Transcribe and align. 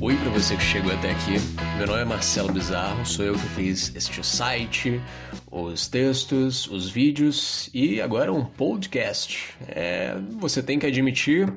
Oi 0.00 0.16
para 0.16 0.30
você 0.30 0.56
que 0.56 0.62
chegou 0.62 0.90
até 0.92 1.10
aqui. 1.10 1.34
Meu 1.76 1.86
nome 1.86 2.00
é 2.00 2.04
Marcelo 2.04 2.52
Bizarro, 2.52 3.04
sou 3.04 3.24
eu 3.24 3.34
que 3.34 3.48
fiz 3.50 3.94
este 3.94 4.24
site, 4.24 5.00
os 5.50 5.86
textos, 5.86 6.66
os 6.66 6.88
vídeos 6.88 7.68
e 7.74 8.00
agora 8.00 8.32
um 8.32 8.44
podcast. 8.44 9.54
É, 9.68 10.16
você 10.38 10.62
tem 10.62 10.78
que 10.78 10.86
admitir 10.86 11.52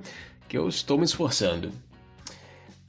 que 0.49 0.57
eu 0.57 0.67
estou 0.67 0.97
me 0.97 1.05
esforçando. 1.05 1.69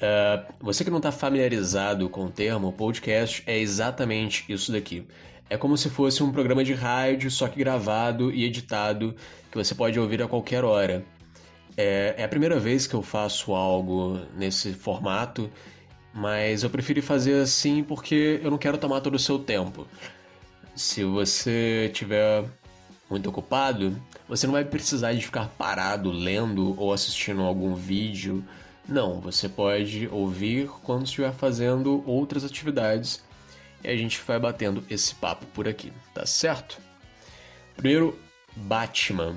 Uh, 0.02 0.52
você 0.59 0.82
que 0.82 0.90
não 0.90 0.96
está 0.96 1.12
familiarizado 1.12 2.09
com 2.09 2.24
o 2.24 2.29
termo 2.29 2.72
podcast 2.72 3.40
é 3.46 3.56
exatamente 3.56 4.45
isso 4.48 4.72
daqui. 4.72 5.06
É 5.48 5.56
como 5.56 5.77
se 5.77 5.90
fosse 5.90 6.22
um 6.22 6.32
programa 6.32 6.64
de 6.64 6.72
rádio, 6.72 7.30
só 7.30 7.46
que 7.48 7.58
gravado 7.58 8.30
e 8.32 8.44
editado, 8.44 9.14
que 9.50 9.58
você 9.58 9.75
pode 9.75 9.98
ouvir 10.00 10.22
a 10.22 10.29
qualquer 10.29 10.64
hora. 10.64 11.04
É, 11.76 12.14
é 12.18 12.25
a 12.25 12.29
primeira 12.29 12.58
vez 12.58 12.86
que 12.86 12.94
eu 12.94 13.03
faço 13.03 13.53
algo 13.53 14.20
nesse 14.36 14.72
formato, 14.72 15.50
mas 16.12 16.62
eu 16.62 16.70
preferi 16.70 17.00
fazer 17.00 17.40
assim 17.40 17.82
porque 17.82 18.40
eu 18.43 18.50
não 18.50 18.58
quero 18.58 18.79
tomar 18.79 19.00
todo 19.00 19.14
o 19.14 19.18
seu 19.18 19.39
tempo. 19.39 19.86
Se 20.75 21.04
você 21.04 21.90
tiver 21.93 22.45
muito 23.11 23.29
ocupado, 23.29 23.96
você 24.26 24.46
não 24.46 24.54
vai 24.54 24.64
precisar 24.64 25.12
de 25.12 25.20
ficar 25.20 25.48
parado 25.59 26.11
lendo 26.11 26.79
ou 26.81 26.93
assistindo 26.93 27.43
algum 27.43 27.75
vídeo. 27.75 28.43
Não, 28.89 29.20
você 29.20 29.48
pode 29.48 30.09
ouvir 30.11 30.68
quando 30.82 31.04
estiver 31.04 31.32
fazendo 31.32 32.03
outras 32.06 32.45
atividades 32.45 33.22
e 33.83 33.89
a 33.89 33.97
gente 33.97 34.20
vai 34.27 34.39
batendo 34.39 34.84
esse 34.89 35.14
papo 35.14 35.45
por 35.47 35.69
aqui, 35.69 35.92
tá 36.14 36.25
certo? 36.25 36.78
Primeiro, 37.77 38.19
Batman. 38.56 39.36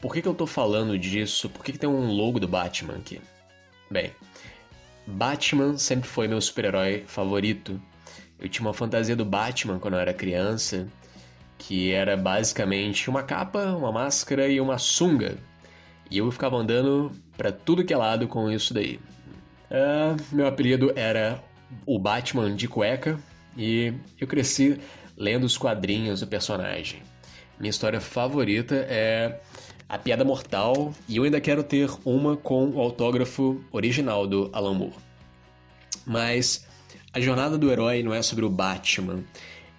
Por 0.00 0.12
que, 0.12 0.20
que 0.20 0.28
eu 0.28 0.34
tô 0.34 0.46
falando 0.46 0.98
disso? 0.98 1.48
Por 1.48 1.64
que, 1.64 1.72
que 1.72 1.78
tem 1.78 1.88
um 1.88 2.10
logo 2.10 2.40
do 2.40 2.48
Batman 2.48 2.96
aqui? 2.96 3.20
Bem, 3.90 4.12
Batman 5.06 5.78
sempre 5.78 6.08
foi 6.08 6.26
meu 6.26 6.40
super-herói 6.40 7.04
favorito. 7.06 7.80
Eu 8.38 8.48
tinha 8.48 8.66
uma 8.66 8.74
fantasia 8.74 9.14
do 9.14 9.24
Batman 9.24 9.78
quando 9.78 9.94
eu 9.94 10.00
era 10.00 10.12
criança, 10.12 10.88
que 11.56 11.92
era 11.92 12.16
basicamente 12.16 13.08
uma 13.08 13.22
capa, 13.22 13.66
uma 13.66 13.92
máscara 13.92 14.48
e 14.48 14.60
uma 14.60 14.78
sunga. 14.78 15.36
E 16.10 16.18
eu 16.18 16.30
ficava 16.30 16.56
andando 16.56 17.12
para 17.36 17.52
tudo 17.52 17.84
que 17.84 17.94
é 17.94 17.96
lado 17.96 18.26
com 18.26 18.50
isso 18.50 18.74
daí. 18.74 18.98
Uh, 19.70 20.34
meu 20.34 20.46
apelido 20.46 20.92
era 20.96 21.42
o 21.86 21.98
Batman 21.98 22.54
de 22.54 22.68
cueca 22.68 23.18
e 23.56 23.92
eu 24.20 24.26
cresci 24.26 24.78
lendo 25.16 25.44
os 25.44 25.56
quadrinhos 25.56 26.20
do 26.20 26.26
personagem. 26.26 27.02
Minha 27.58 27.70
história 27.70 28.00
favorita 28.00 28.74
é 28.88 29.40
a 29.88 29.98
Piada 29.98 30.24
Mortal, 30.24 30.92
e 31.08 31.16
eu 31.16 31.24
ainda 31.24 31.40
quero 31.40 31.62
ter 31.62 31.90
uma 32.04 32.36
com 32.36 32.70
o 32.70 32.80
autógrafo 32.80 33.62
original 33.70 34.26
do 34.26 34.48
Alan 34.52 34.74
Moore. 34.74 34.96
Mas 36.06 36.66
a 37.12 37.20
jornada 37.20 37.58
do 37.58 37.70
herói 37.70 38.02
não 38.02 38.14
é 38.14 38.22
sobre 38.22 38.44
o 38.44 38.50
Batman. 38.50 39.22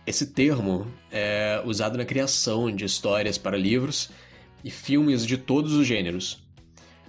Esse 0.06 0.28
termo 0.28 0.86
é 1.12 1.62
usado 1.66 1.98
na 1.98 2.06
criação 2.06 2.74
de 2.74 2.86
histórias 2.86 3.38
para 3.38 3.58
livros 3.58 4.12
e 4.64 4.70
filmes 4.70 5.26
de 5.26 5.38
todos 5.38 5.74
os 5.74 5.88
gêneros. 5.88 6.44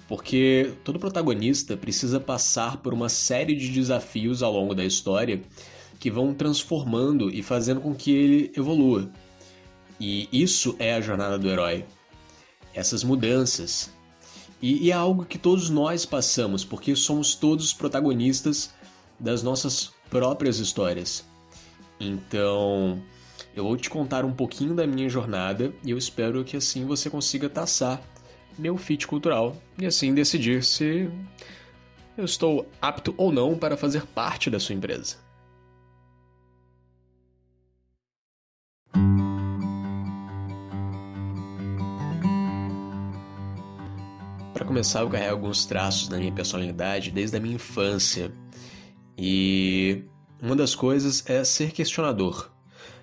Porque 0.09 0.73
todo 0.83 0.99
protagonista 0.99 1.77
precisa 1.77 2.19
passar 2.19 2.79
por 2.79 2.95
uma 2.95 3.09
série 3.09 3.55
de 3.55 3.69
desafios 3.69 4.43
ao 4.43 4.53
longo 4.53 4.75
da 4.75 4.85
história 4.85 5.43
que 6.05 6.11
vão 6.11 6.35
transformando 6.35 7.31
e 7.31 7.43
fazendo 7.43 7.81
com 7.81 7.95
que 7.95 8.15
ele 8.15 8.53
evolua. 8.55 9.11
E 9.99 10.29
isso 10.31 10.77
é 10.79 10.93
a 10.93 11.01
jornada 11.01 11.39
do 11.39 11.49
herói 11.49 11.87
essas 12.75 13.03
mudanças. 13.03 13.91
E, 14.61 14.85
e, 14.85 14.91
é 14.91 14.93
algo 14.93 15.25
que 15.25 15.39
todos 15.39 15.71
nós 15.71 16.05
passamos, 16.05 16.63
porque 16.63 16.95
somos 16.95 17.35
todos 17.35 17.73
protagonistas 17.73 18.75
das 19.19 19.43
nossas 19.43 19.95
próprias 20.11 20.59
histórias. 20.59 21.25
Então, 21.99 23.03
eu 23.57 23.65
vou 23.65 23.75
te 23.75 23.89
contar 23.89 24.27
um 24.27 24.33
pouquinho 24.35 24.75
da 24.75 24.87
minha 24.87 25.09
jornada 25.09 25.73
e 25.83 25.91
eu 25.91 25.97
espero 25.97 26.45
que 26.45 26.59
assim 26.59 26.85
você 26.85 27.09
consiga 27.09 27.49
taçar 27.49 27.99
meu 28.59 28.77
fit 28.77 29.07
cultural 29.07 29.57
e 29.79 29.87
assim 29.87 30.13
decidir 30.13 30.63
se 30.65 31.09
eu 32.15 32.27
estou 32.27 32.69
apto 32.83 33.15
ou 33.17 33.33
não 33.33 33.57
para 33.57 33.75
fazer 33.75 34.05
parte 34.05 34.51
da 34.51 34.61
sua 34.61 34.75
empresa. 34.75 35.24
Para 44.65 44.69
começar, 44.69 45.01
eu 45.01 45.11
carrego 45.11 45.33
alguns 45.33 45.67
traços 45.67 46.09
da 46.09 46.17
minha 46.17 46.33
personalidade 46.33 47.11
desde 47.11 47.37
a 47.37 47.41
minha 47.41 47.57
infância. 47.57 48.33
E 49.17 50.05
uma 50.41 50.57
das 50.57 50.75
coisas 50.75 51.23
é 51.29 51.45
ser 51.45 51.71
questionador. 51.71 52.51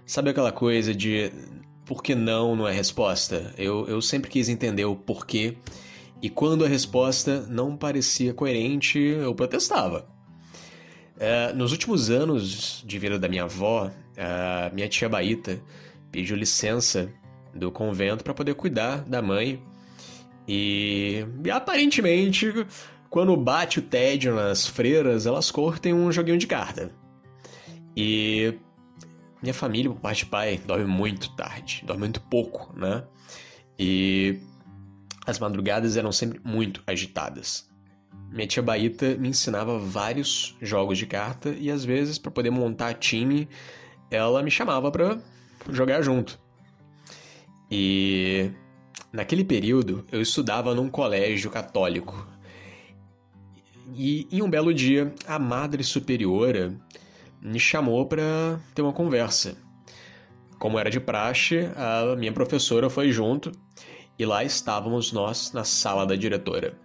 Sabe 0.03 0.31
aquela 0.31 0.51
coisa 0.51 0.91
de 0.91 1.31
por 1.85 2.01
que 2.01 2.15
não 2.15 2.55
não 2.55 2.67
é 2.67 2.73
resposta? 2.73 3.53
Eu, 3.59 3.87
eu 3.87 4.01
sempre 4.01 4.27
quis 4.27 4.49
entender 4.49 4.85
o 4.85 4.95
porquê. 4.95 5.55
E 6.19 6.31
quando 6.31 6.65
a 6.65 6.67
resposta 6.67 7.45
não 7.47 7.77
parecia 7.77 8.33
coerente, 8.33 8.97
eu 8.97 9.35
protestava. 9.35 10.09
É, 11.19 11.53
nos 11.53 11.71
últimos 11.71 12.09
anos 12.09 12.83
de 12.83 12.97
vida 12.97 13.19
da 13.19 13.29
minha 13.29 13.43
avó, 13.43 13.91
a 14.17 14.71
minha 14.73 14.89
tia 14.89 15.07
Baíta 15.07 15.61
pediu 16.11 16.35
licença 16.35 17.13
do 17.53 17.71
convento 17.71 18.23
para 18.23 18.33
poder 18.33 18.55
cuidar 18.55 19.03
da 19.03 19.21
mãe 19.21 19.61
e, 20.47 21.25
e 21.43 21.51
aparentemente, 21.51 22.65
quando 23.09 23.35
bate 23.35 23.79
o 23.79 23.81
tédio 23.81 24.35
nas 24.35 24.67
freiras, 24.67 25.25
elas 25.25 25.51
curtem 25.51 25.93
um 25.93 26.11
joguinho 26.11 26.37
de 26.37 26.47
carta. 26.47 26.91
E 27.95 28.57
minha 29.41 29.53
família, 29.53 29.91
por 29.91 29.99
parte 29.99 30.25
de 30.25 30.31
pai, 30.31 30.59
dorme 30.65 30.85
muito 30.85 31.35
tarde, 31.35 31.83
dorme 31.85 32.01
muito 32.01 32.21
pouco, 32.21 32.73
né? 32.77 33.03
E 33.77 34.39
as 35.25 35.39
madrugadas 35.39 35.97
eram 35.97 36.11
sempre 36.11 36.39
muito 36.43 36.81
agitadas. 36.85 37.69
Minha 38.29 38.47
tia 38.47 38.63
Baíta 38.63 39.15
me 39.15 39.29
ensinava 39.29 39.77
vários 39.77 40.55
jogos 40.61 40.97
de 40.97 41.05
carta 41.05 41.49
e 41.49 41.69
às 41.69 41.83
vezes, 41.83 42.17
para 42.17 42.31
poder 42.31 42.49
montar 42.49 42.93
time, 42.93 43.49
ela 44.09 44.41
me 44.41 44.49
chamava 44.49 44.89
para 44.91 45.19
jogar 45.69 46.01
junto. 46.01 46.39
E 47.69 48.51
Naquele 49.11 49.43
período, 49.43 50.05
eu 50.11 50.21
estudava 50.21 50.73
num 50.73 50.89
colégio 50.89 51.51
católico. 51.51 52.27
E 53.93 54.25
em 54.31 54.41
um 54.41 54.49
belo 54.49 54.73
dia, 54.73 55.13
a 55.27 55.37
Madre 55.37 55.83
Superiora 55.83 56.73
me 57.41 57.59
chamou 57.59 58.05
para 58.05 58.59
ter 58.73 58.81
uma 58.81 58.93
conversa. 58.93 59.57
Como 60.57 60.79
era 60.79 60.89
de 60.89 60.99
praxe, 60.99 61.69
a 61.75 62.15
minha 62.15 62.31
professora 62.31 62.89
foi 62.89 63.11
junto 63.11 63.51
e 64.17 64.25
lá 64.25 64.43
estávamos 64.43 65.11
nós 65.11 65.51
na 65.51 65.63
sala 65.63 66.05
da 66.05 66.15
diretora. 66.15 66.77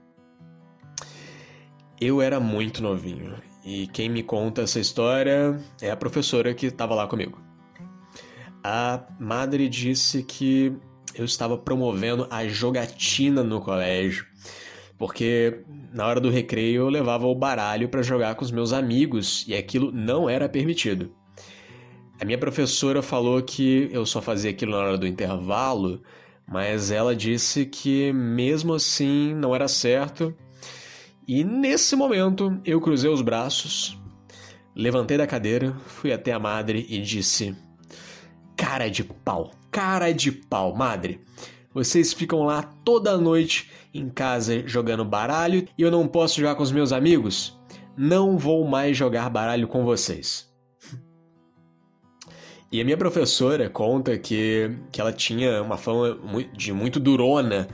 Eu 2.00 2.20
era 2.20 2.40
muito 2.40 2.82
novinho 2.82 3.34
e 3.64 3.86
quem 3.88 4.08
me 4.08 4.22
conta 4.22 4.62
essa 4.62 4.80
história 4.80 5.62
é 5.80 5.90
a 5.90 5.96
professora 5.96 6.54
que 6.54 6.66
estava 6.66 6.94
lá 6.94 7.06
comigo. 7.06 7.38
A 8.64 9.04
madre 9.20 9.68
disse 9.68 10.22
que 10.22 10.72
eu 11.18 11.24
estava 11.24 11.56
promovendo 11.56 12.26
a 12.30 12.46
jogatina 12.46 13.42
no 13.42 13.60
colégio, 13.60 14.26
porque 14.98 15.60
na 15.92 16.06
hora 16.06 16.20
do 16.20 16.30
recreio 16.30 16.82
eu 16.82 16.88
levava 16.88 17.26
o 17.26 17.34
baralho 17.34 17.88
para 17.88 18.02
jogar 18.02 18.34
com 18.34 18.44
os 18.44 18.50
meus 18.50 18.72
amigos 18.72 19.44
e 19.48 19.54
aquilo 19.54 19.90
não 19.92 20.28
era 20.28 20.48
permitido. 20.48 21.12
A 22.20 22.24
minha 22.24 22.38
professora 22.38 23.02
falou 23.02 23.42
que 23.42 23.90
eu 23.92 24.06
só 24.06 24.22
fazia 24.22 24.50
aquilo 24.50 24.72
na 24.72 24.78
hora 24.78 24.98
do 24.98 25.06
intervalo, 25.06 26.02
mas 26.46 26.90
ela 26.90 27.14
disse 27.14 27.66
que 27.66 28.12
mesmo 28.12 28.72
assim 28.72 29.34
não 29.34 29.54
era 29.54 29.68
certo. 29.68 30.34
E 31.28 31.44
nesse 31.44 31.94
momento 31.96 32.58
eu 32.64 32.80
cruzei 32.80 33.10
os 33.10 33.20
braços, 33.20 33.98
levantei 34.74 35.18
da 35.18 35.26
cadeira, 35.26 35.76
fui 35.86 36.12
até 36.12 36.32
a 36.32 36.38
madre 36.38 36.86
e 36.88 37.00
disse: 37.00 37.54
Cara 38.56 38.88
de 38.88 39.04
pau, 39.04 39.50
cara 39.70 40.12
de 40.12 40.32
pau, 40.32 40.74
madre. 40.74 41.20
Vocês 41.74 42.14
ficam 42.14 42.42
lá 42.42 42.62
toda 42.62 43.18
noite 43.18 43.70
em 43.92 44.08
casa 44.08 44.66
jogando 44.66 45.04
baralho 45.04 45.68
e 45.76 45.82
eu 45.82 45.90
não 45.90 46.08
posso 46.08 46.40
jogar 46.40 46.54
com 46.54 46.62
os 46.62 46.72
meus 46.72 46.90
amigos? 46.90 47.60
Não 47.94 48.38
vou 48.38 48.66
mais 48.66 48.96
jogar 48.96 49.28
baralho 49.28 49.68
com 49.68 49.84
vocês. 49.84 50.50
E 52.72 52.80
a 52.80 52.84
minha 52.84 52.96
professora 52.96 53.70
conta 53.70 54.18
que, 54.18 54.76
que 54.90 55.00
ela 55.00 55.12
tinha 55.12 55.62
uma 55.62 55.76
fama 55.76 56.18
de 56.52 56.72
muito 56.72 56.98
durona, 56.98 57.68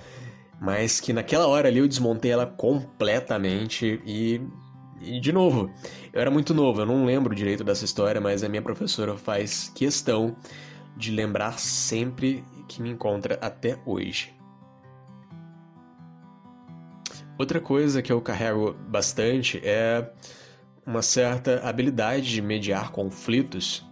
mas 0.60 1.00
que 1.00 1.14
naquela 1.14 1.46
hora 1.46 1.68
ali 1.68 1.78
eu 1.78 1.88
desmontei 1.88 2.30
ela 2.30 2.44
completamente 2.44 4.02
e, 4.04 4.40
e 5.00 5.18
de 5.18 5.32
novo, 5.32 5.70
eu 6.12 6.20
era 6.20 6.30
muito 6.30 6.52
novo, 6.52 6.82
eu 6.82 6.86
não 6.86 7.06
lembro 7.06 7.34
direito 7.34 7.64
dessa 7.64 7.86
história, 7.86 8.20
mas 8.20 8.44
a 8.44 8.50
minha 8.50 8.60
professora 8.60 9.16
faz 9.16 9.72
questão 9.74 10.36
de 10.96 11.10
lembrar 11.10 11.58
sempre 11.58 12.44
que 12.68 12.80
me 12.82 12.90
encontra 12.90 13.38
até 13.40 13.78
hoje. 13.84 14.34
Outra 17.38 17.60
coisa 17.60 18.02
que 18.02 18.12
eu 18.12 18.20
carrego 18.20 18.74
bastante 18.88 19.60
é 19.64 20.12
uma 20.86 21.02
certa 21.02 21.60
habilidade 21.66 22.30
de 22.30 22.42
mediar 22.42 22.90
conflitos. 22.92 23.84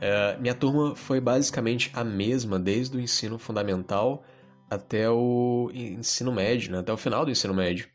É, 0.00 0.36
minha 0.38 0.54
turma 0.54 0.94
foi 0.94 1.20
basicamente 1.20 1.90
a 1.94 2.04
mesma 2.04 2.58
desde 2.58 2.96
o 2.96 3.00
ensino 3.00 3.38
fundamental 3.38 4.24
até 4.68 5.08
o 5.08 5.70
ensino 5.72 6.32
médio, 6.32 6.72
né? 6.72 6.78
até 6.78 6.92
o 6.92 6.96
final 6.96 7.24
do 7.24 7.30
ensino 7.30 7.54
médio. 7.54 7.88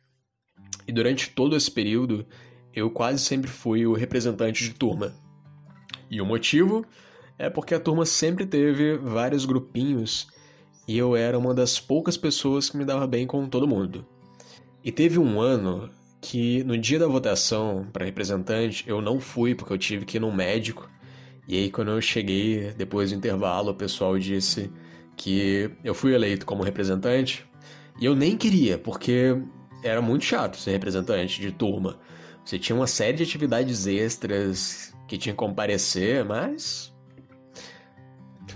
E 0.87 0.91
durante 0.91 1.29
todo 1.29 1.55
esse 1.55 1.69
período, 1.69 2.25
eu 2.73 2.89
quase 2.89 3.19
sempre 3.19 3.49
fui 3.49 3.85
o 3.85 3.93
representante 3.93 4.63
de 4.63 4.73
turma. 4.73 5.13
E 6.09 6.19
o 6.21 6.25
motivo 6.25 6.85
é 7.39 7.49
porque 7.49 7.73
a 7.73 7.79
turma 7.79 8.05
sempre 8.05 8.45
teve 8.45 8.97
vários 8.97 9.45
grupinhos 9.45 10.27
e 10.85 10.97
eu 10.97 11.15
era 11.15 11.39
uma 11.39 11.53
das 11.53 11.79
poucas 11.79 12.17
pessoas 12.17 12.69
que 12.69 12.75
me 12.75 12.83
dava 12.83 13.07
bem 13.07 13.25
com 13.25 13.47
todo 13.47 13.67
mundo. 13.67 14.05
E 14.83 14.91
teve 14.91 15.17
um 15.17 15.39
ano 15.39 15.89
que 16.19 16.63
no 16.65 16.77
dia 16.77 16.99
da 16.99 17.07
votação 17.07 17.87
para 17.93 18.03
representante 18.03 18.83
eu 18.85 19.01
não 19.01 19.21
fui 19.21 19.55
porque 19.55 19.71
eu 19.71 19.77
tive 19.77 20.05
que 20.05 20.17
ir 20.17 20.19
no 20.19 20.33
médico. 20.33 20.89
E 21.47 21.55
aí 21.55 21.71
quando 21.71 21.91
eu 21.91 22.01
cheguei 22.01 22.73
depois 22.73 23.11
do 23.11 23.15
intervalo, 23.15 23.71
o 23.71 23.75
pessoal 23.75 24.19
disse 24.19 24.69
que 25.15 25.71
eu 25.81 25.95
fui 25.95 26.13
eleito 26.13 26.45
como 26.45 26.61
representante 26.61 27.45
e 28.01 28.05
eu 28.05 28.15
nem 28.15 28.35
queria, 28.35 28.77
porque 28.77 29.41
era 29.81 30.01
muito 30.01 30.25
chato 30.25 30.57
ser 30.57 30.71
representante 30.71 31.39
de 31.39 31.53
turma. 31.53 31.97
Você 32.43 32.59
tinha 32.59 32.75
uma 32.75 32.87
série 32.87 33.17
de 33.17 33.23
atividades 33.23 33.87
extras 33.87 34.93
que 35.07 35.17
tinha 35.17 35.33
que 35.33 35.39
comparecer, 35.39 36.25
mas 36.25 36.93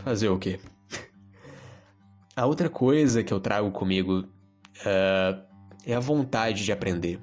fazer 0.04 0.30
o 0.30 0.38
quê? 0.38 0.60
A 2.36 2.46
outra 2.46 2.70
coisa 2.70 3.24
que 3.24 3.34
eu 3.34 3.40
trago 3.40 3.72
comigo 3.72 4.20
uh, 4.22 5.42
é 5.86 5.94
a 5.94 6.00
vontade 6.00 6.64
de 6.64 6.72
aprender. 6.72 7.20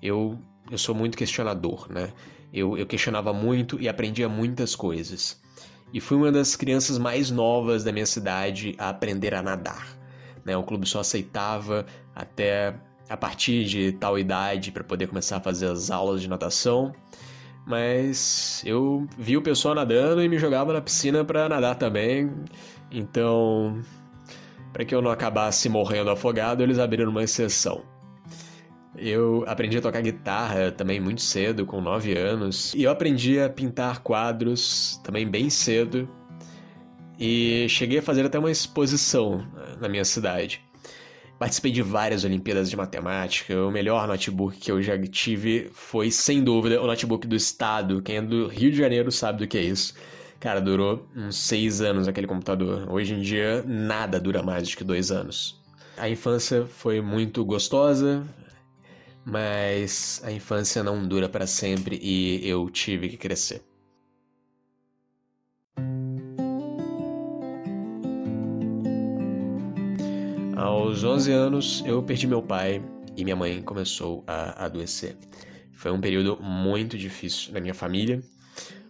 Eu, 0.00 0.38
eu 0.70 0.78
sou 0.78 0.94
muito 0.94 1.16
questionador, 1.16 1.90
né? 1.90 2.12
Eu, 2.52 2.78
eu 2.78 2.86
questionava 2.86 3.32
muito 3.32 3.80
e 3.80 3.88
aprendia 3.88 4.28
muitas 4.28 4.76
coisas. 4.76 5.40
E 5.92 6.00
fui 6.00 6.16
uma 6.16 6.30
das 6.30 6.56
crianças 6.56 6.98
mais 6.98 7.30
novas 7.30 7.84
da 7.84 7.92
minha 7.92 8.06
cidade 8.06 8.74
a 8.78 8.88
aprender 8.88 9.34
a 9.34 9.42
nadar. 9.42 9.96
Né? 10.44 10.56
O 10.56 10.62
clube 10.62 10.86
só 10.86 11.00
aceitava 11.00 11.84
até 12.14 12.74
a 13.08 13.16
partir 13.16 13.64
de 13.64 13.92
tal 13.92 14.18
idade 14.18 14.72
para 14.72 14.84
poder 14.84 15.08
começar 15.08 15.36
a 15.36 15.40
fazer 15.40 15.70
as 15.70 15.90
aulas 15.90 16.20
de 16.20 16.28
natação. 16.28 16.92
Mas 17.66 18.62
eu 18.64 19.08
vi 19.18 19.36
o 19.36 19.42
pessoal 19.42 19.74
nadando 19.74 20.22
e 20.22 20.28
me 20.28 20.38
jogava 20.38 20.72
na 20.72 20.80
piscina 20.80 21.24
para 21.24 21.48
nadar 21.48 21.74
também. 21.74 22.30
Então, 22.92 23.82
para 24.72 24.84
que 24.84 24.94
eu 24.94 25.02
não 25.02 25.10
acabasse 25.10 25.68
morrendo 25.68 26.10
afogado, 26.10 26.62
eles 26.62 26.78
abriram 26.78 27.10
uma 27.10 27.24
exceção. 27.24 27.82
Eu 28.96 29.44
aprendi 29.46 29.78
a 29.78 29.82
tocar 29.82 30.00
guitarra 30.00 30.70
também 30.70 31.00
muito 31.00 31.20
cedo, 31.20 31.66
com 31.66 31.80
9 31.80 32.16
anos. 32.16 32.72
E 32.72 32.84
eu 32.84 32.90
aprendi 32.90 33.40
a 33.40 33.50
pintar 33.50 33.98
quadros 34.00 35.00
também 35.02 35.28
bem 35.28 35.50
cedo. 35.50 36.08
E 37.18 37.66
cheguei 37.68 37.98
a 37.98 38.02
fazer 38.02 38.24
até 38.24 38.38
uma 38.38 38.50
exposição 38.50 39.44
na 39.80 39.88
minha 39.88 40.04
cidade. 40.04 40.62
Participei 41.38 41.70
de 41.70 41.82
várias 41.82 42.24
Olimpíadas 42.24 42.70
de 42.70 42.76
Matemática. 42.76 43.54
O 43.62 43.70
melhor 43.70 44.08
notebook 44.08 44.56
que 44.56 44.72
eu 44.72 44.80
já 44.82 44.98
tive 45.06 45.68
foi, 45.72 46.10
sem 46.10 46.42
dúvida, 46.42 46.80
o 46.80 46.86
notebook 46.86 47.26
do 47.26 47.36
Estado. 47.36 48.00
Quem 48.00 48.16
é 48.16 48.22
do 48.22 48.48
Rio 48.48 48.70
de 48.70 48.78
Janeiro 48.78 49.12
sabe 49.12 49.40
do 49.40 49.46
que 49.46 49.58
é 49.58 49.62
isso. 49.62 49.94
Cara, 50.40 50.60
durou 50.60 51.06
uns 51.14 51.36
seis 51.36 51.82
anos 51.82 52.08
aquele 52.08 52.26
computador. 52.26 52.90
Hoje 52.90 53.12
em 53.12 53.20
dia, 53.20 53.62
nada 53.66 54.18
dura 54.18 54.42
mais 54.42 54.68
do 54.68 54.76
que 54.76 54.84
dois 54.84 55.10
anos. 55.10 55.60
A 55.98 56.08
infância 56.08 56.64
foi 56.66 57.02
muito 57.02 57.44
gostosa, 57.44 58.26
mas 59.24 60.22
a 60.24 60.32
infância 60.32 60.82
não 60.82 61.06
dura 61.06 61.28
para 61.28 61.46
sempre 61.46 61.98
e 62.02 62.48
eu 62.48 62.70
tive 62.70 63.10
que 63.10 63.16
crescer. 63.18 63.62
Aos 70.56 71.04
11 71.04 71.32
anos, 71.32 71.84
eu 71.86 72.02
perdi 72.02 72.26
meu 72.26 72.42
pai 72.42 72.82
e 73.16 73.22
minha 73.22 73.36
mãe 73.36 73.62
começou 73.62 74.24
a 74.26 74.64
adoecer. 74.64 75.16
Foi 75.72 75.92
um 75.92 76.00
período 76.00 76.38
muito 76.42 76.96
difícil 76.96 77.52
na 77.52 77.60
minha 77.60 77.74
família 77.74 78.22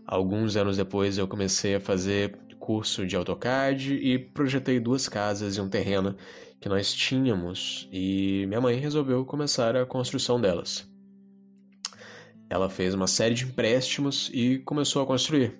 Alguns 0.06 0.56
anos 0.56 0.76
depois 0.76 1.18
eu 1.18 1.26
comecei 1.26 1.74
a 1.74 1.80
fazer 1.80 2.38
curso 2.60 3.04
de 3.04 3.16
AutoCAD 3.16 3.94
e 3.94 4.18
projetei 4.18 4.78
duas 4.78 5.08
casas 5.08 5.56
e 5.56 5.60
um 5.60 5.68
terreno 5.68 6.14
que 6.60 6.68
nós 6.68 6.94
tínhamos 6.94 7.88
e 7.92 8.44
minha 8.46 8.60
mãe 8.60 8.78
resolveu 8.78 9.24
começar 9.24 9.74
a 9.74 9.84
construção 9.84 10.40
delas. 10.40 10.88
Ela 12.48 12.70
fez 12.70 12.94
uma 12.94 13.08
série 13.08 13.34
de 13.34 13.44
empréstimos 13.44 14.30
e 14.32 14.58
começou 14.60 15.02
a 15.02 15.06
construir. 15.06 15.58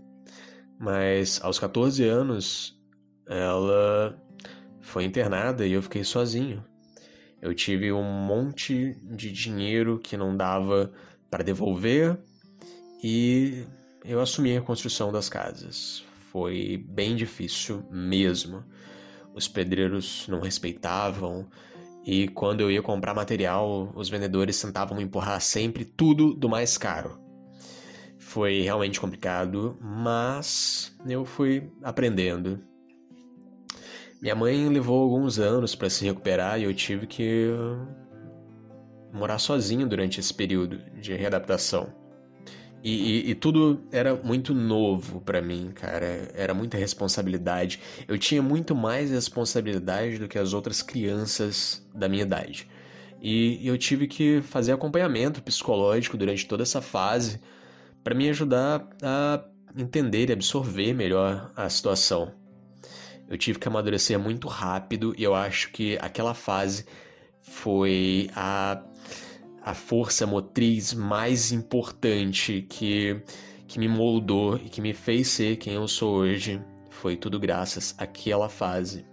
Mas 0.78 1.40
aos 1.42 1.58
14 1.58 2.04
anos 2.04 2.80
ela 3.28 4.16
foi 4.86 5.04
internada 5.04 5.66
e 5.66 5.72
eu 5.72 5.82
fiquei 5.82 6.04
sozinho. 6.04 6.64
Eu 7.42 7.52
tive 7.52 7.92
um 7.92 8.02
monte 8.02 8.96
de 9.02 9.30
dinheiro 9.30 9.98
que 9.98 10.16
não 10.16 10.36
dava 10.36 10.92
para 11.28 11.42
devolver 11.42 12.16
e 13.02 13.64
eu 14.04 14.20
assumi 14.20 14.56
a 14.56 14.62
construção 14.62 15.12
das 15.12 15.28
casas. 15.28 16.04
Foi 16.30 16.82
bem 16.88 17.16
difícil 17.16 17.84
mesmo. 17.90 18.64
Os 19.34 19.48
pedreiros 19.48 20.26
não 20.28 20.40
respeitavam 20.40 21.46
e 22.04 22.28
quando 22.28 22.60
eu 22.60 22.70
ia 22.70 22.80
comprar 22.80 23.12
material, 23.12 23.92
os 23.94 24.08
vendedores 24.08 24.60
tentavam 24.60 25.00
empurrar 25.00 25.40
sempre 25.40 25.84
tudo 25.84 26.32
do 26.32 26.48
mais 26.48 26.78
caro. 26.78 27.20
Foi 28.18 28.60
realmente 28.62 29.00
complicado, 29.00 29.76
mas 29.80 30.96
eu 31.06 31.24
fui 31.24 31.70
aprendendo. 31.82 32.60
Minha 34.20 34.34
mãe 34.34 34.68
levou 34.68 35.02
alguns 35.02 35.38
anos 35.38 35.74
para 35.74 35.90
se 35.90 36.04
recuperar 36.04 36.58
e 36.58 36.64
eu 36.64 36.74
tive 36.74 37.06
que 37.06 37.48
morar 39.12 39.38
sozinho 39.38 39.86
durante 39.86 40.20
esse 40.20 40.32
período 40.32 40.78
de 41.00 41.14
readaptação. 41.14 41.92
E, 42.82 42.90
e, 42.90 43.30
e, 43.30 43.34
tudo 43.34 43.82
era 43.90 44.14
muito 44.14 44.54
novo 44.54 45.20
para 45.20 45.42
mim, 45.42 45.72
cara. 45.74 46.30
Era 46.34 46.54
muita 46.54 46.76
responsabilidade. 46.76 47.80
Eu 48.06 48.16
tinha 48.16 48.40
muito 48.40 48.74
mais 48.76 49.10
responsabilidade 49.10 50.18
do 50.18 50.28
que 50.28 50.38
as 50.38 50.52
outras 50.52 50.82
crianças 50.82 51.84
da 51.94 52.08
minha 52.08 52.22
idade. 52.22 52.68
E 53.20 53.66
eu 53.66 53.76
tive 53.76 54.06
que 54.06 54.40
fazer 54.42 54.72
acompanhamento 54.72 55.42
psicológico 55.42 56.16
durante 56.16 56.46
toda 56.46 56.62
essa 56.62 56.80
fase 56.80 57.40
para 58.04 58.14
me 58.14 58.28
ajudar 58.28 58.88
a 59.02 59.44
entender 59.76 60.30
e 60.30 60.32
absorver 60.32 60.92
melhor 60.92 61.50
a 61.56 61.68
situação. 61.68 62.32
Eu 63.28 63.36
tive 63.36 63.58
que 63.58 63.68
amadurecer 63.68 64.18
muito 64.18 64.48
rápido 64.48 65.14
e 65.16 65.24
eu 65.24 65.34
acho 65.34 65.70
que 65.72 65.98
aquela 66.00 66.34
fase 66.34 66.86
foi 67.40 68.30
a 68.34 68.82
a 69.66 69.74
força 69.74 70.24
motriz 70.28 70.94
mais 70.94 71.50
importante 71.50 72.64
que, 72.70 73.20
que 73.66 73.80
me 73.80 73.88
moldou 73.88 74.54
e 74.58 74.68
que 74.68 74.80
me 74.80 74.94
fez 74.94 75.26
ser 75.26 75.56
quem 75.56 75.74
eu 75.74 75.88
sou 75.88 76.18
hoje. 76.18 76.62
Foi 76.88 77.16
tudo 77.16 77.40
graças 77.40 77.92
àquela 77.98 78.48
fase. 78.48 79.04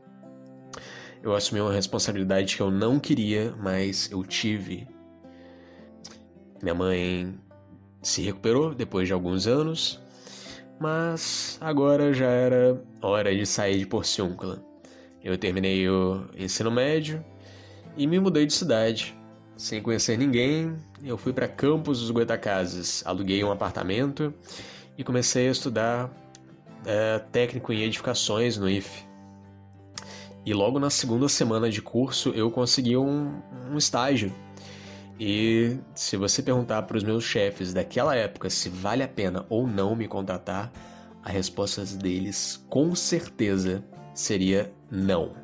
Eu 1.24 1.34
assumi 1.36 1.60
uma 1.60 1.74
responsabilidade 1.74 2.56
que 2.56 2.62
eu 2.62 2.70
não 2.70 3.00
queria, 3.00 3.56
mas 3.58 4.12
eu 4.12 4.24
tive. 4.24 4.88
Minha 6.62 6.76
mãe 6.76 7.34
se 8.04 8.22
recuperou 8.22 8.76
depois 8.76 9.08
de 9.08 9.14
alguns 9.14 9.48
anos, 9.48 10.00
mas 10.84 11.58
agora 11.62 12.14
já 12.14 12.26
era 12.26 12.84
hora 13.02 13.34
de 13.34 13.46
sair 13.46 13.80
de 13.80 13.86
Porciúncula. 13.86 14.62
Eu 15.24 15.38
terminei 15.38 15.88
o 15.88 16.26
ensino 16.38 16.70
médio 16.70 17.24
e 17.96 18.06
me 18.06 18.20
mudei 18.20 18.46
de 18.46 18.52
cidade. 18.52 19.18
Sem 19.56 19.82
conhecer 19.82 20.18
ninguém, 20.18 20.76
eu 21.02 21.18
fui 21.18 21.32
para 21.32 21.48
Campos 21.48 22.02
dos 22.02 22.12
Goitacazes, 22.12 23.02
aluguei 23.06 23.42
um 23.46 23.52
apartamento 23.52 24.34
e 24.98 25.06
comecei 25.06 25.48
a 25.48 25.52
estudar 25.52 26.12
é, 26.86 27.18
técnico 27.32 27.72
em 27.72 27.84
edificações 27.84 28.58
no 28.58 28.70
IF. 28.70 29.06
E 30.46 30.54
logo 30.54 30.80
na 30.80 30.90
segunda 30.90 31.30
semana 31.30 31.70
de 31.70 31.82
curso 31.82 32.32
eu 32.32 32.52
consegui 32.52 32.98
um, 32.98 33.42
um 33.72 33.78
estágio. 33.78 34.36
E 35.20 35.78
se 35.94 36.18
você 36.18 36.42
perguntar 36.42 36.82
para 36.84 36.98
os 36.98 37.04
meus 37.04 37.24
chefes 37.24 37.74
daquela 37.74 38.16
época 38.16 38.50
se 38.50 38.70
vale 38.70 39.04
a 39.04 39.08
pena 39.08 39.46
ou 39.50 39.68
não 39.68 39.96
me 39.96 40.08
contratar, 40.08 40.72
a 41.24 41.30
resposta 41.30 41.86
deles 41.86 42.64
com 42.70 42.96
certeza 42.96 43.84
seria 44.14 44.74
não. 44.92 45.36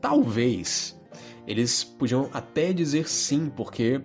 Talvez 0.00 0.98
eles 1.46 1.84
podiam 1.84 2.28
até 2.32 2.72
dizer 2.72 3.08
sim, 3.08 3.50
porque 3.54 4.02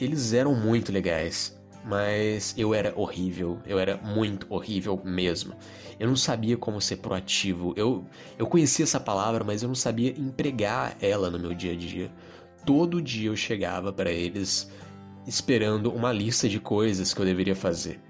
eles 0.00 0.32
eram 0.32 0.54
muito 0.54 0.92
legais. 0.92 1.56
Mas 1.84 2.52
eu 2.58 2.74
era 2.74 2.92
horrível, 2.98 3.60
eu 3.64 3.78
era 3.78 3.96
muito 3.98 4.46
horrível 4.50 5.00
mesmo. 5.04 5.54
eu 6.00 6.08
não 6.08 6.16
sabia 6.16 6.56
como 6.56 6.80
ser 6.80 6.96
proativo. 6.96 7.72
Eu, 7.76 8.04
eu 8.36 8.46
conhecia 8.48 8.82
essa 8.82 8.98
palavra, 8.98 9.44
mas 9.44 9.62
eu 9.62 9.68
não 9.68 9.76
sabia 9.76 10.10
empregar 10.10 10.96
ela 11.00 11.30
no 11.30 11.38
meu 11.38 11.54
dia 11.54 11.72
a 11.72 11.76
dia. 11.76 12.10
Todo 12.66 13.00
dia 13.00 13.28
eu 13.28 13.36
chegava 13.36 13.92
para 13.92 14.10
eles 14.10 14.70
esperando 15.26 15.90
uma 15.92 16.12
lista 16.12 16.48
de 16.48 16.60
coisas 16.60 17.14
que 17.14 17.20
eu 17.20 17.24
deveria 17.24 17.56
fazer. 17.56 18.00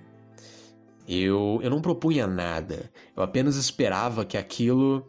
Eu, 1.06 1.60
eu 1.62 1.70
não 1.70 1.80
propunha 1.80 2.26
nada, 2.26 2.90
eu 3.16 3.22
apenas 3.22 3.56
esperava 3.56 4.24
que 4.24 4.36
aquilo 4.36 5.08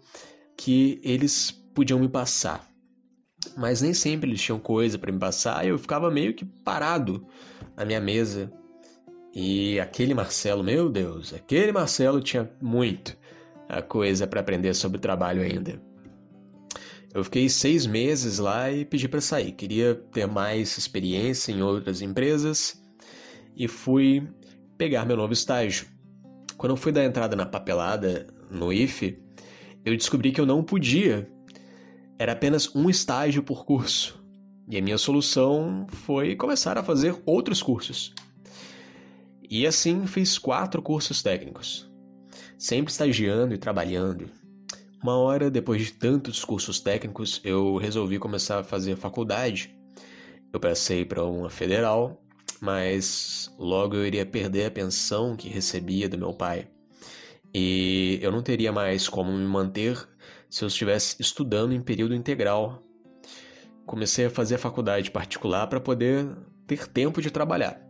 que 0.55 1.01
eles 1.03 1.49
podiam 1.73 1.99
me 1.99 2.09
passar. 2.09 2.67
Mas 3.55 3.81
nem 3.81 3.93
sempre 3.93 4.29
eles 4.29 4.41
tinham 4.41 4.59
coisa 4.59 4.99
para 4.99 5.11
me 5.11 5.17
passar 5.17 5.65
e 5.65 5.69
eu 5.69 5.79
ficava 5.79 6.11
meio 6.11 6.33
que 6.33 6.45
parado 6.45 7.25
na 7.75 7.85
minha 7.85 8.01
mesa. 8.01 8.51
E 9.33 9.79
aquele 9.79 10.13
Marcelo, 10.13 10.63
meu 10.63 10.89
Deus, 10.89 11.33
aquele 11.33 11.71
Marcelo 11.71 12.21
tinha 12.21 12.51
muito 12.61 13.15
a 13.69 13.81
coisa 13.81 14.27
para 14.27 14.41
aprender 14.41 14.73
sobre 14.73 14.99
trabalho 14.99 15.41
ainda. 15.41 15.86
Eu 17.17 17.23
fiquei 17.23 17.49
seis 17.49 17.87
meses 17.87 18.37
lá 18.37 18.71
e 18.71 18.85
pedi 18.85 19.07
para 19.07 19.19
sair. 19.19 19.51
Queria 19.51 19.95
ter 19.95 20.27
mais 20.27 20.77
experiência 20.77 21.51
em 21.51 21.63
outras 21.63 21.99
empresas 21.99 22.79
e 23.55 23.67
fui 23.67 24.29
pegar 24.77 25.03
meu 25.03 25.17
novo 25.17 25.33
estágio. 25.33 25.87
Quando 26.57 26.73
eu 26.73 26.77
fui 26.77 26.91
dar 26.91 27.03
entrada 27.03 27.35
na 27.35 27.43
papelada 27.43 28.27
no 28.51 28.71
IFE, 28.71 29.17
eu 29.83 29.97
descobri 29.97 30.31
que 30.31 30.39
eu 30.39 30.45
não 30.45 30.63
podia. 30.63 31.27
Era 32.19 32.33
apenas 32.33 32.75
um 32.75 32.87
estágio 32.87 33.41
por 33.41 33.65
curso. 33.65 34.23
E 34.69 34.77
a 34.77 34.81
minha 34.83 34.99
solução 34.99 35.87
foi 35.89 36.35
começar 36.35 36.77
a 36.77 36.83
fazer 36.83 37.19
outros 37.25 37.63
cursos. 37.63 38.13
E 39.49 39.65
assim 39.65 40.05
fiz 40.05 40.37
quatro 40.37 40.83
cursos 40.83 41.23
técnicos, 41.23 41.91
sempre 42.59 42.91
estagiando 42.91 43.55
e 43.55 43.57
trabalhando. 43.57 44.29
Uma 45.01 45.17
hora 45.17 45.49
depois 45.49 45.85
de 45.85 45.93
tantos 45.93 46.43
cursos 46.43 46.79
técnicos, 46.79 47.41
eu 47.43 47.77
resolvi 47.77 48.19
começar 48.19 48.59
a 48.59 48.63
fazer 48.63 48.95
faculdade. 48.95 49.75
Eu 50.51 50.59
passei 50.59 51.05
para 51.05 51.23
uma 51.23 51.49
federal 51.49 52.21
mas 52.59 53.53
logo 53.57 53.95
eu 53.95 54.05
iria 54.05 54.25
perder 54.25 54.65
a 54.65 54.71
pensão 54.71 55.35
que 55.35 55.49
recebia 55.49 56.09
do 56.09 56.17
meu 56.17 56.33
pai. 56.33 56.67
E 57.53 58.19
eu 58.21 58.31
não 58.31 58.41
teria 58.41 58.71
mais 58.71 59.07
como 59.07 59.31
me 59.31 59.45
manter 59.45 60.07
se 60.49 60.63
eu 60.63 60.67
estivesse 60.67 61.15
estudando 61.19 61.73
em 61.73 61.81
período 61.81 62.15
integral. 62.15 62.83
Comecei 63.85 64.25
a 64.25 64.29
fazer 64.29 64.55
a 64.55 64.59
faculdade 64.59 65.11
particular 65.11 65.67
para 65.67 65.79
poder 65.79 66.27
ter 66.65 66.87
tempo 66.87 67.21
de 67.21 67.31
trabalhar. 67.31 67.81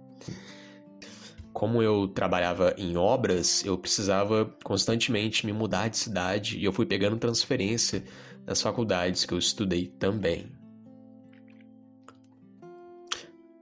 Como 1.58 1.82
eu 1.82 2.08
trabalhava 2.08 2.76
em 2.78 2.98
obras, 2.98 3.66
eu 3.66 3.76
precisava 3.80 4.46
constantemente 4.64 5.44
me 5.44 5.52
mudar 5.52 5.88
de 5.88 5.98
cidade 5.98 6.56
e 6.60 6.64
eu 6.64 6.72
fui 6.72 6.86
pegando 6.86 7.18
transferência 7.18 8.04
das 8.46 8.62
faculdades 8.62 9.26
que 9.26 9.34
eu 9.34 9.40
estudei 9.40 9.88
também. 9.88 10.52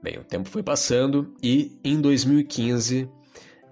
Bem, 0.02 0.18
o 0.18 0.24
tempo 0.24 0.46
foi 0.46 0.62
passando 0.62 1.34
e 1.42 1.80
em 1.82 1.98
2015 1.98 3.08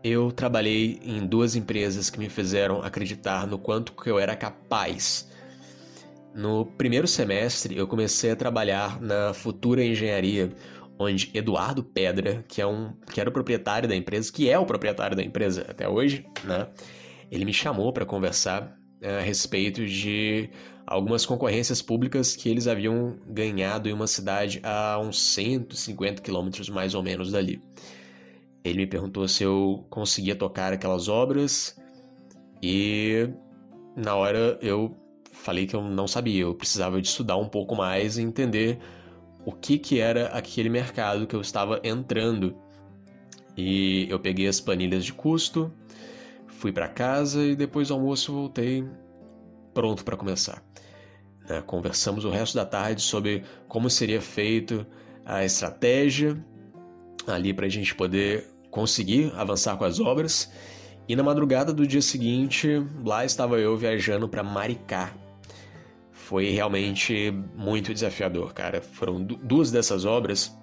eu 0.02 0.32
trabalhei 0.32 0.98
em 1.04 1.26
duas 1.26 1.54
empresas 1.54 2.08
que 2.08 2.18
me 2.18 2.30
fizeram 2.30 2.80
acreditar 2.80 3.46
no 3.46 3.58
quanto 3.58 3.92
que 3.92 4.08
eu 4.08 4.18
era 4.18 4.34
capaz. 4.34 5.28
No 6.34 6.64
primeiro 6.64 7.06
semestre 7.06 7.76
eu 7.76 7.86
comecei 7.86 8.30
a 8.30 8.36
trabalhar 8.36 8.98
na 9.02 9.34
Futura 9.34 9.84
Engenharia, 9.84 10.50
onde 10.98 11.30
Eduardo 11.34 11.82
Pedra, 11.82 12.44
que 12.48 12.60
é 12.60 12.66
um 12.66 12.92
que 13.12 13.20
era 13.20 13.28
o 13.28 13.32
proprietário 13.32 13.88
da 13.88 13.96
empresa, 13.96 14.32
que 14.32 14.48
é 14.48 14.58
o 14.58 14.66
proprietário 14.66 15.16
da 15.16 15.22
empresa 15.22 15.66
até 15.68 15.88
hoje, 15.88 16.26
né? 16.44 16.68
Ele 17.30 17.44
me 17.44 17.52
chamou 17.52 17.92
para 17.92 18.04
conversar 18.04 18.78
a 19.02 19.20
respeito 19.20 19.84
de 19.84 20.48
algumas 20.86 21.24
concorrências 21.24 21.82
públicas 21.82 22.36
que 22.36 22.48
eles 22.48 22.66
haviam 22.66 23.16
ganhado 23.26 23.88
em 23.88 23.92
uma 23.92 24.06
cidade 24.06 24.60
a 24.62 24.98
uns 24.98 25.20
150 25.20 26.22
quilômetros 26.22 26.68
mais 26.68 26.94
ou 26.94 27.02
menos 27.02 27.32
dali. 27.32 27.60
Ele 28.62 28.78
me 28.78 28.86
perguntou 28.86 29.26
se 29.28 29.42
eu 29.42 29.84
conseguia 29.90 30.34
tocar 30.34 30.72
aquelas 30.72 31.08
obras 31.08 31.78
e 32.62 33.28
na 33.96 34.14
hora 34.14 34.58
eu 34.62 34.96
falei 35.32 35.66
que 35.66 35.76
eu 35.76 35.82
não 35.82 36.06
sabia, 36.06 36.42
eu 36.42 36.54
precisava 36.54 37.00
de 37.00 37.08
estudar 37.08 37.36
um 37.36 37.48
pouco 37.48 37.74
mais 37.74 38.16
e 38.16 38.22
entender 38.22 38.78
o 39.44 39.52
que, 39.52 39.78
que 39.78 40.00
era 40.00 40.28
aquele 40.28 40.68
mercado 40.68 41.26
que 41.26 41.34
eu 41.34 41.40
estava 41.40 41.80
entrando. 41.84 42.56
E 43.56 44.06
eu 44.10 44.18
peguei 44.18 44.48
as 44.48 44.60
planilhas 44.60 45.04
de 45.04 45.12
custo, 45.12 45.72
fui 46.46 46.72
para 46.72 46.88
casa 46.88 47.42
e 47.42 47.54
depois 47.54 47.88
do 47.88 47.94
almoço 47.94 48.32
voltei 48.32 48.84
pronto 49.72 50.04
para 50.04 50.16
começar. 50.16 50.62
Né? 51.48 51.62
Conversamos 51.66 52.24
o 52.24 52.30
resto 52.30 52.54
da 52.54 52.64
tarde 52.64 53.02
sobre 53.02 53.44
como 53.68 53.88
seria 53.90 54.20
feito 54.20 54.86
a 55.24 55.44
estratégia 55.44 56.36
ali 57.26 57.52
para 57.52 57.66
a 57.66 57.68
gente 57.68 57.94
poder 57.94 58.46
conseguir 58.70 59.32
avançar 59.36 59.76
com 59.76 59.84
as 59.84 60.00
obras. 60.00 60.50
E 61.08 61.14
na 61.14 61.22
madrugada 61.22 61.72
do 61.72 61.86
dia 61.86 62.02
seguinte, 62.02 62.68
lá 63.04 63.24
estava 63.24 63.58
eu 63.58 63.76
viajando 63.76 64.28
para 64.28 64.42
Maricá. 64.42 65.12
Foi 66.24 66.50
realmente 66.50 67.30
muito 67.54 67.92
desafiador, 67.92 68.54
cara. 68.54 68.80
Foram 68.80 69.22
duas 69.22 69.70
dessas 69.70 70.04
obras 70.04 70.56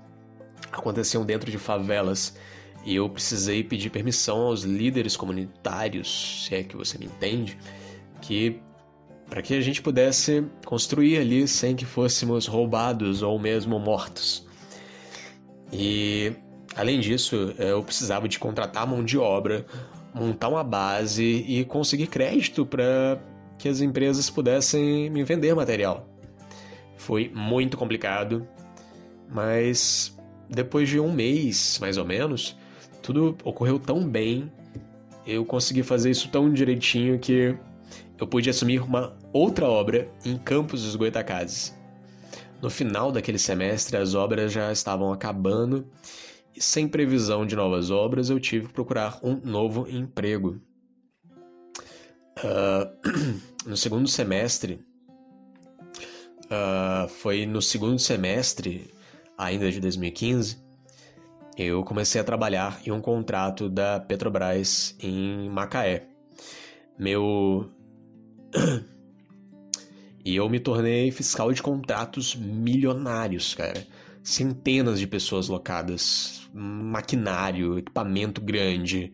aconteciam 0.72 1.26
dentro 1.26 1.52
de 1.52 1.58
favelas 1.58 2.36
e 2.84 2.96
eu 2.96 3.08
precisei 3.10 3.64
pedir 3.64 3.90
permissão 3.90 4.42
aos 4.42 4.64
líderes 4.64 5.16
comunitários, 5.16 6.46
se 6.46 6.56
é 6.56 6.64
que 6.64 6.76
você 6.76 6.98
me 6.98 7.06
entende, 7.06 7.58
que 8.22 8.60
para 9.30 9.42
que 9.42 9.54
a 9.54 9.62
gente 9.62 9.82
pudesse 9.82 10.44
construir 10.66 11.18
ali 11.18 11.48
sem 11.48 11.76
que 11.76 11.86
fôssemos 11.86 12.48
roubados 12.48 13.22
ou 13.22 13.38
mesmo 13.40 13.80
mortos. 13.80 14.48
E 15.72 16.34
além 16.76 17.00
disso, 17.00 17.54
eu 17.58 17.84
precisava 17.84 18.28
de 18.28 18.40
contratar 18.40 18.88
mão 18.88 19.04
de 19.04 19.18
obra, 19.18 19.66
montar 20.14 20.50
uma 20.50 20.64
base 20.64 21.24
e 21.24 21.64
conseguir 21.66 22.08
crédito 22.08 22.66
para 22.66 23.22
que 23.62 23.70
as 23.70 23.80
empresas 23.80 24.28
pudessem 24.28 25.08
me 25.12 25.24
vender 25.24 25.54
material. 25.54 26.10
Foi 26.98 27.32
muito 27.34 27.78
complicado, 27.78 28.48
mas 29.30 30.18
depois 30.50 30.90
de 30.90 31.00
um 31.00 31.14
mês, 31.14 31.78
mais 31.80 31.96
ou 31.96 32.04
menos, 32.04 32.58
tudo 33.04 33.38
ocorreu 33.44 33.78
tão 33.78 34.04
bem, 34.04 34.52
eu 35.28 35.46
consegui 35.46 35.84
fazer 35.84 36.10
isso 36.10 36.28
tão 36.30 36.52
direitinho 36.52 37.20
que 37.20 37.56
eu 38.18 38.26
pude 38.26 38.50
assumir 38.50 38.82
uma 38.82 39.16
outra 39.32 39.68
obra 39.68 40.10
em 40.26 40.38
Campos 40.40 40.82
dos 40.82 40.96
Goitacazes. 40.96 41.80
No 42.60 42.70
final 42.70 43.12
daquele 43.12 43.38
semestre, 43.38 43.96
as 43.96 44.16
obras 44.16 44.52
já 44.52 44.72
estavam 44.72 45.14
acabando 45.14 45.88
e, 46.56 46.62
sem 46.62 46.88
previsão 46.88 47.46
de 47.46 47.56
novas 47.56 47.92
obras, 47.92 48.32
eu 48.32 48.40
tive 48.40 48.68
que 48.68 48.74
procurar 48.74 49.20
um 49.22 49.36
novo 49.36 49.88
emprego. 49.88 50.60
Uh, 52.44 53.40
no 53.66 53.78
segundo 53.78 54.08
semestre, 54.08 54.84
uh, 56.46 57.08
foi 57.08 57.46
no 57.46 57.62
segundo 57.62 58.00
semestre 58.00 58.92
ainda 59.38 59.72
de 59.72 59.80
2015, 59.80 60.58
eu 61.58 61.84
comecei 61.84 62.20
a 62.20 62.24
trabalhar 62.24 62.82
em 62.86 62.92
um 62.92 63.02
contrato 63.02 63.70
da 63.70 64.00
Petrobras 64.00 64.96
em 65.00 65.50
Macaé. 65.50 66.08
Meu 66.98 67.70
e 70.24 70.36
eu 70.36 70.48
me 70.50 70.60
tornei 70.60 71.12
fiscal 71.12 71.52
de 71.52 71.62
contratos 71.62 72.36
milionários, 72.36 73.54
cara. 73.54 73.86
Centenas 74.24 75.00
de 75.00 75.08
pessoas 75.08 75.48
locadas, 75.48 76.50
maquinário, 76.54 77.80
equipamento 77.80 78.40
grande. 78.40 79.14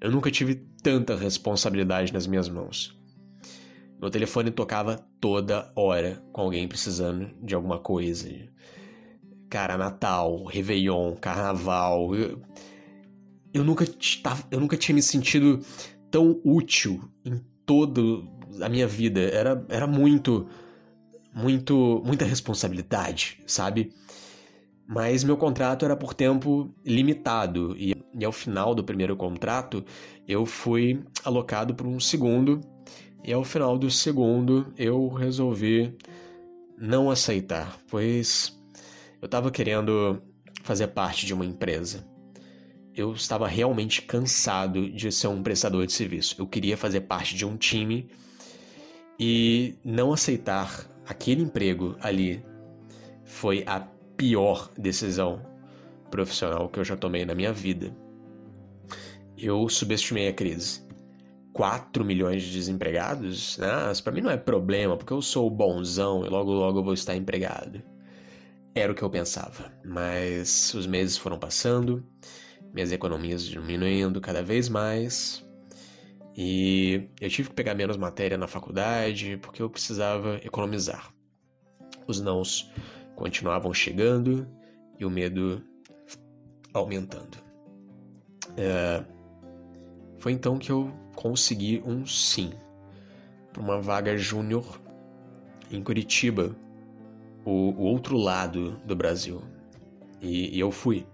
Eu 0.00 0.10
nunca 0.10 0.30
tive 0.30 0.54
tanta 0.82 1.16
responsabilidade 1.16 2.12
nas 2.12 2.26
minhas 2.26 2.48
mãos. 2.48 2.96
Meu 4.00 4.10
telefone 4.10 4.50
tocava 4.50 5.06
toda 5.20 5.72
hora 5.74 6.22
com 6.32 6.42
alguém 6.42 6.68
precisando 6.68 7.30
de 7.42 7.54
alguma 7.54 7.78
coisa. 7.78 8.28
Cara, 9.48 9.78
Natal, 9.78 10.44
Réveillon, 10.44 11.14
Carnaval. 11.16 12.14
Eu, 12.14 12.42
eu, 13.54 13.64
nunca, 13.64 13.86
eu 14.50 14.60
nunca 14.60 14.76
tinha 14.76 14.94
me 14.94 15.02
sentido 15.02 15.60
tão 16.10 16.40
útil 16.44 17.10
em 17.24 17.40
todo 17.64 18.28
a 18.60 18.68
minha 18.68 18.86
vida. 18.86 19.20
Era, 19.20 19.64
era 19.70 19.86
muito, 19.86 20.46
muito, 21.34 22.02
muita 22.04 22.26
responsabilidade, 22.26 23.42
sabe? 23.46 23.92
Mas 24.88 25.24
meu 25.24 25.36
contrato 25.36 25.84
era 25.84 25.96
por 25.96 26.14
tempo 26.14 26.72
limitado 26.84 27.74
e, 27.76 27.94
e 28.16 28.24
ao 28.24 28.32
final 28.32 28.74
do 28.74 28.84
primeiro 28.84 29.16
contrato 29.16 29.84
eu 30.28 30.46
fui 30.46 31.02
alocado 31.24 31.74
para 31.74 31.88
um 31.88 31.98
segundo 31.98 32.60
e 33.24 33.32
ao 33.32 33.42
final 33.42 33.76
do 33.76 33.90
segundo 33.90 34.72
eu 34.78 35.08
resolvi 35.08 35.96
não 36.78 37.10
aceitar, 37.10 37.78
pois 37.88 38.56
eu 39.20 39.26
estava 39.26 39.50
querendo 39.50 40.22
fazer 40.62 40.88
parte 40.88 41.26
de 41.26 41.34
uma 41.34 41.44
empresa. 41.44 42.06
eu 42.94 43.12
estava 43.12 43.46
realmente 43.46 44.02
cansado 44.02 44.90
de 44.90 45.12
ser 45.12 45.26
um 45.28 45.42
prestador 45.42 45.84
de 45.86 45.92
serviço. 45.92 46.36
Eu 46.38 46.46
queria 46.46 46.76
fazer 46.76 47.02
parte 47.02 47.34
de 47.34 47.44
um 47.44 47.56
time 47.56 48.08
e 49.18 49.74
não 49.84 50.12
aceitar 50.12 50.88
aquele 51.06 51.42
emprego 51.42 51.96
ali 52.00 52.42
foi 53.24 53.64
a 53.66 53.80
pior 54.16 54.70
decisão 54.78 55.40
profissional 56.10 56.68
que 56.68 56.78
eu 56.78 56.84
já 56.84 56.96
tomei 56.96 57.24
na 57.24 57.34
minha 57.34 57.52
vida. 57.52 57.94
Eu 59.36 59.68
subestimei 59.68 60.28
a 60.28 60.32
crise. 60.32 60.86
4 61.52 62.04
milhões 62.04 62.42
de 62.42 62.52
desempregados? 62.52 63.56
Né? 63.58 63.68
Para 64.02 64.12
mim 64.12 64.20
não 64.20 64.30
é 64.30 64.36
problema, 64.36 64.96
porque 64.96 65.12
eu 65.12 65.22
sou 65.22 65.48
bonzão 65.48 66.24
e 66.24 66.28
logo 66.28 66.52
logo 66.52 66.80
eu 66.80 66.84
vou 66.84 66.94
estar 66.94 67.16
empregado. 67.16 67.82
Era 68.74 68.92
o 68.92 68.94
que 68.94 69.02
eu 69.02 69.08
pensava, 69.08 69.72
mas 69.82 70.74
os 70.74 70.86
meses 70.86 71.16
foram 71.16 71.38
passando 71.38 72.04
minhas 72.74 72.92
economias 72.92 73.42
diminuindo 73.42 74.20
cada 74.20 74.42
vez 74.42 74.68
mais. 74.68 75.42
E 76.36 77.08
eu 77.18 77.30
tive 77.30 77.48
que 77.48 77.54
pegar 77.54 77.74
menos 77.74 77.96
matéria 77.96 78.36
na 78.36 78.46
faculdade 78.46 79.38
porque 79.38 79.62
eu 79.62 79.70
precisava 79.70 80.36
economizar. 80.44 81.10
Os 82.06 82.20
nãos 82.20 82.70
continuavam 83.16 83.74
chegando 83.74 84.46
e 84.98 85.04
o 85.04 85.10
medo 85.10 85.62
aumentando. 86.72 87.38
É... 88.56 89.02
Foi 90.18 90.32
então 90.32 90.58
que 90.58 90.70
eu 90.70 90.92
consegui 91.14 91.82
um 91.84 92.06
sim 92.06 92.52
para 93.52 93.62
uma 93.62 93.80
vaga 93.80 94.16
júnior 94.16 94.80
em 95.70 95.82
Curitiba, 95.82 96.54
o, 97.44 97.70
o, 97.72 97.82
outro 97.82 98.16
lado 98.16 98.80
do 98.84 98.94
Brasil. 98.94 99.42
E, 100.20 100.56
e 100.56 100.60
eu 100.60 100.70
fui 100.70 101.06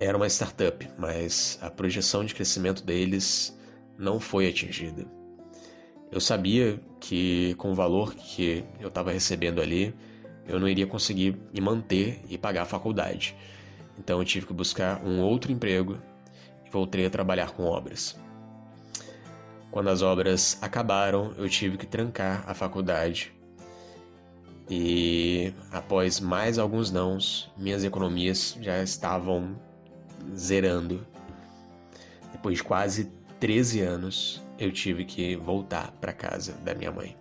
era 0.00 0.16
uma 0.16 0.28
startup, 0.28 0.88
mas 0.96 1.58
a 1.60 1.68
projeção 1.68 2.24
de 2.24 2.34
crescimento 2.34 2.84
deles 2.84 3.56
não 3.98 4.20
foi 4.20 4.48
atingida. 4.48 5.04
Eu 6.10 6.20
sabia 6.20 6.80
que 7.00 7.54
com 7.54 7.72
o 7.72 7.74
valor 7.74 8.14
que 8.14 8.64
eu 8.80 8.88
estava 8.88 9.10
recebendo 9.10 9.60
ali, 9.60 9.94
eu 10.48 10.58
não 10.58 10.68
iria 10.68 10.86
conseguir 10.86 11.36
me 11.52 11.60
manter 11.60 12.20
e 12.28 12.38
pagar 12.38 12.62
a 12.62 12.66
faculdade. 12.66 13.36
Então 13.98 14.18
eu 14.18 14.24
tive 14.24 14.46
que 14.46 14.52
buscar 14.52 15.04
um 15.04 15.20
outro 15.20 15.52
emprego 15.52 15.98
e 16.66 16.70
voltei 16.70 17.04
a 17.04 17.10
trabalhar 17.10 17.50
com 17.50 17.64
obras. 17.64 18.18
Quando 19.70 19.90
as 19.90 20.00
obras 20.00 20.56
acabaram, 20.62 21.34
eu 21.36 21.48
tive 21.48 21.76
que 21.76 21.86
trancar 21.86 22.42
a 22.46 22.54
faculdade. 22.54 23.32
E 24.70 25.52
após 25.70 26.20
mais 26.20 26.58
alguns 26.58 26.90
nãos, 26.90 27.50
minhas 27.56 27.84
economias 27.84 28.56
já 28.60 28.82
estavam 28.82 29.58
zerando. 30.34 31.06
Depois 32.32 32.58
de 32.58 32.64
quase 32.64 33.12
13 33.40 33.80
anos, 33.80 34.42
eu 34.58 34.72
tive 34.72 35.04
que 35.04 35.36
voltar 35.36 35.90
para 36.00 36.12
casa 36.12 36.52
da 36.64 36.74
minha 36.74 36.90
mãe. 36.90 37.16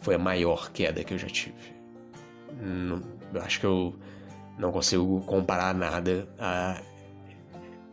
Foi 0.00 0.14
a 0.14 0.18
maior 0.18 0.70
queda 0.70 1.02
que 1.02 1.12
eu 1.12 1.18
já 1.18 1.26
tive. 1.26 1.77
Acho 3.42 3.60
que 3.60 3.66
eu 3.66 3.94
não 4.58 4.72
consigo 4.72 5.20
comparar 5.22 5.74
nada 5.74 6.28
a 6.38 6.82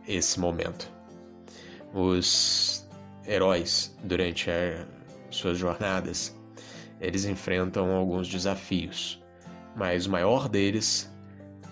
esse 0.06 0.38
momento. 0.40 0.90
Os 1.92 2.86
heróis, 3.26 3.96
durante 4.02 4.50
suas 5.30 5.58
jornadas, 5.58 6.36
eles 7.00 7.24
enfrentam 7.24 7.94
alguns 7.94 8.28
desafios, 8.28 9.22
mas 9.76 10.06
o 10.06 10.10
maior 10.10 10.48
deles 10.48 11.12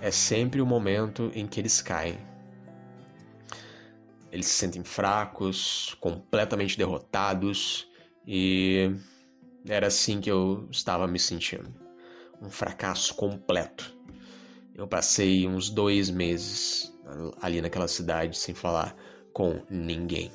é 0.01 0.11
sempre 0.11 0.61
o 0.61 0.67
momento 0.67 1.31
em 1.35 1.47
que 1.47 1.61
eles 1.61 1.81
caem. 1.81 2.19
Eles 4.31 4.47
se 4.47 4.55
sentem 4.55 4.83
fracos, 4.83 5.97
completamente 6.01 6.77
derrotados 6.77 7.89
e 8.27 8.91
era 9.67 9.87
assim 9.87 10.21
que 10.21 10.31
eu 10.31 10.69
estava 10.71 11.07
me 11.07 11.19
sentindo. 11.19 11.84
Um 12.45 12.51
fracasso 12.51 13.15
completo. 13.15 13.97
Eu 14.75 14.87
passei 14.87 15.47
uns 15.47 15.71
dois 15.71 16.11
meses 16.11 16.93
ali 17.41 17.61
naquela 17.63 17.89
cidade 17.89 18.37
sem 18.37 18.55
falar 18.55 18.95
com 19.33 19.63
ninguém. 19.71 20.31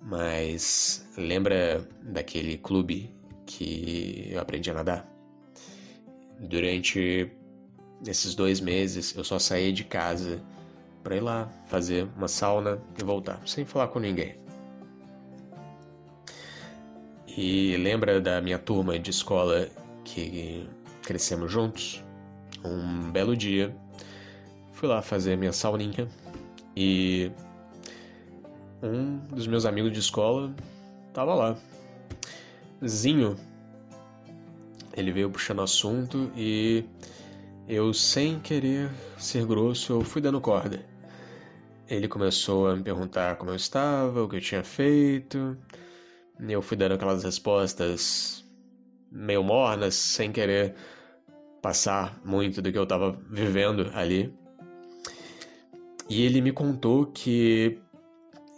Mas 0.00 1.08
lembra 1.16 1.88
daquele 2.02 2.58
clube 2.58 3.14
que 3.46 4.28
eu 4.30 4.40
aprendi 4.40 4.70
a 4.70 4.74
nadar? 4.74 5.08
Durante 6.38 7.32
Nesses 8.04 8.34
dois 8.34 8.60
meses 8.60 9.16
eu 9.16 9.24
só 9.24 9.38
saía 9.38 9.72
de 9.72 9.82
casa 9.82 10.42
para 11.02 11.16
ir 11.16 11.20
lá 11.20 11.50
fazer 11.66 12.06
uma 12.16 12.28
sauna 12.28 12.78
e 12.98 13.02
voltar, 13.02 13.40
sem 13.46 13.64
falar 13.64 13.88
com 13.88 13.98
ninguém. 13.98 14.36
E 17.26 17.76
lembra 17.78 18.20
da 18.20 18.40
minha 18.42 18.58
turma 18.58 18.98
de 18.98 19.10
escola 19.10 19.68
que 20.04 20.68
crescemos 21.02 21.50
juntos? 21.50 22.04
Um 22.64 23.10
belo 23.10 23.36
dia, 23.36 23.74
fui 24.72 24.88
lá 24.88 25.02
fazer 25.02 25.36
minha 25.36 25.52
sauninha 25.52 26.08
e 26.76 27.30
um 28.82 29.18
dos 29.34 29.46
meus 29.46 29.64
amigos 29.64 29.92
de 29.92 29.98
escola 29.98 30.54
tava 31.12 31.34
lá. 31.34 31.56
Zinho. 32.86 33.36
Ele 34.96 35.10
veio 35.10 35.30
puxando 35.30 35.62
assunto 35.62 36.30
e 36.36 36.84
eu, 37.66 37.92
sem 37.92 38.38
querer 38.38 38.90
ser 39.18 39.44
grosso, 39.46 39.94
eu 39.94 40.00
fui 40.02 40.20
dando 40.20 40.40
corda. 40.40 40.84
Ele 41.88 42.06
começou 42.06 42.68
a 42.68 42.76
me 42.76 42.82
perguntar 42.82 43.36
como 43.36 43.50
eu 43.50 43.56
estava, 43.56 44.22
o 44.22 44.28
que 44.28 44.36
eu 44.36 44.40
tinha 44.40 44.62
feito. 44.62 45.56
Eu 46.38 46.62
fui 46.62 46.76
dando 46.76 46.92
aquelas 46.92 47.24
respostas 47.24 48.43
meio 49.14 49.44
mornas, 49.44 49.94
sem 49.94 50.32
querer 50.32 50.74
passar 51.62 52.20
muito 52.24 52.60
do 52.60 52.72
que 52.72 52.76
eu 52.76 52.82
estava 52.82 53.16
vivendo 53.30 53.90
ali. 53.94 54.34
E 56.10 56.22
ele 56.22 56.40
me 56.40 56.52
contou 56.52 57.06
que 57.06 57.78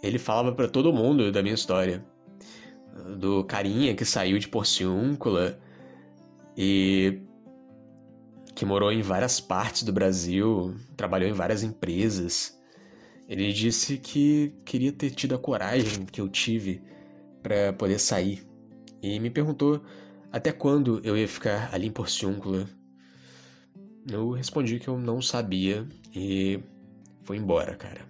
ele 0.01 0.17
falava 0.17 0.51
para 0.51 0.67
todo 0.67 0.91
mundo 0.91 1.31
da 1.31 1.41
minha 1.43 1.55
história. 1.55 2.03
Do 3.17 3.43
carinha 3.43 3.95
que 3.95 4.03
saiu 4.03 4.39
de 4.39 4.47
Porciúncula 4.47 5.59
e 6.57 7.21
que 8.55 8.65
morou 8.65 8.91
em 8.91 9.03
várias 9.03 9.39
partes 9.39 9.83
do 9.83 9.93
Brasil, 9.93 10.75
trabalhou 10.97 11.29
em 11.29 11.33
várias 11.33 11.61
empresas. 11.61 12.59
Ele 13.29 13.53
disse 13.53 13.97
que 13.97 14.55
queria 14.65 14.91
ter 14.91 15.11
tido 15.11 15.35
a 15.35 15.37
coragem 15.37 16.05
que 16.05 16.19
eu 16.19 16.27
tive 16.27 16.81
para 17.43 17.71
poder 17.73 17.99
sair 17.99 18.47
e 19.01 19.19
me 19.19 19.29
perguntou 19.29 19.81
até 20.31 20.51
quando 20.51 21.01
eu 21.03 21.17
ia 21.17 21.27
ficar 21.27 21.73
ali 21.73 21.87
em 21.87 21.91
Porciúncula. 21.91 22.67
Eu 24.09 24.31
respondi 24.31 24.79
que 24.79 24.87
eu 24.87 24.97
não 24.97 25.21
sabia 25.21 25.87
e 26.15 26.59
fui 27.23 27.37
embora, 27.37 27.75
cara. 27.75 28.01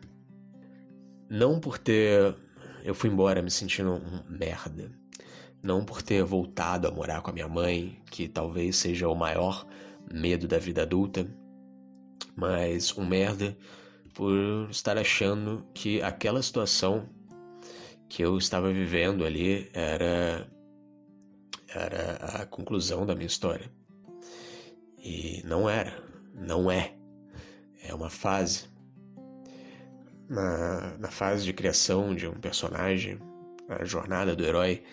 Não 1.30 1.60
por 1.60 1.78
ter. 1.78 2.36
Eu 2.84 2.94
fui 2.94 3.10
embora 3.10 3.42
me 3.42 3.52
sentindo 3.52 3.94
um 3.94 4.24
merda. 4.30 4.92
Não 5.62 5.84
por 5.84 6.02
ter 6.02 6.24
voltado 6.24 6.88
a 6.88 6.92
morar 6.92 7.22
com 7.22 7.32
a 7.32 7.34
minha 7.34 7.48
mãe, 7.48 8.00
que 8.12 8.28
talvez 8.28 8.76
seja 8.76 9.10
o 9.10 9.16
maior 9.16 9.68
medo 10.12 10.48
da 10.48 10.58
vida 10.58 10.84
adulta, 10.84 11.28
mas 12.36 12.96
um 12.98 13.06
merda 13.06 13.58
por 14.14 14.68
estar 14.70 14.98
achando 14.98 15.66
que 15.74 16.02
aquela 16.02 16.42
situação 16.42 17.10
que 18.08 18.24
eu 18.24 18.38
estava 18.38 18.72
vivendo 18.72 19.26
ali 19.26 19.70
era 19.74 20.48
era 21.74 22.16
a 22.42 22.46
conclusão 22.46 23.06
da 23.06 23.16
minha 23.16 23.28
história. 23.28 23.72
E 24.98 25.42
não 25.46 25.70
era, 25.70 25.94
não 26.34 26.70
é. 26.70 26.96
É 27.84 27.94
uma 27.94 28.10
fase. 28.10 28.66
Na, 30.30 30.98
na 30.98 31.10
fase 31.10 31.46
de 31.46 31.54
criação 31.54 32.14
de 32.14 32.28
um 32.28 32.40
personagem, 32.40 33.18
a 33.70 33.86
jornada 33.86 34.36
do 34.36 34.44
herói 34.44 34.84